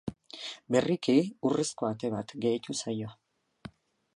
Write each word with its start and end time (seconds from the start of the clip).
Berriki, 0.75 1.15
urrezko 1.49 1.89
ate 1.91 2.11
bat 2.15 2.33
gehitu 2.47 2.77
zaio. 2.85 3.13